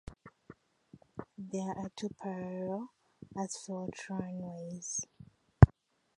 [1.37, 2.89] There are two parallel
[3.37, 5.05] asphalt runways.